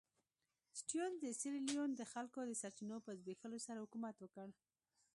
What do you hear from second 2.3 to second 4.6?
د سرچینو په زبېښلو سره حکومت وکړ.